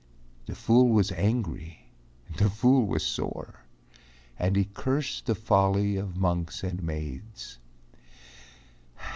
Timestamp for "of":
5.95-6.17